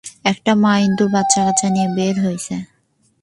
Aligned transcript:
একটা 0.25 0.51
মা-ইন্দুর 0.63 1.09
বাচ্চাকাচ্চা 1.13 1.67
নিয়ে 1.69 1.89
বের 1.97 2.15
হয়েছে। 2.23 2.55